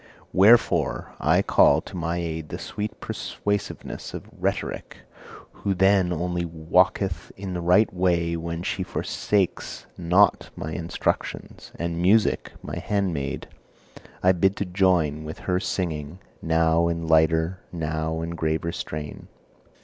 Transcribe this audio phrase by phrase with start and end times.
[0.33, 4.97] Wherefore I call to my aid the sweet persuasiveness of Rhetoric,
[5.51, 12.01] who then only walketh in the right way when she forsakes not my instructions, and
[12.01, 13.47] Music, my handmaid,
[14.23, 19.27] I bid to join with her singing, now in lighter, now in graver strain.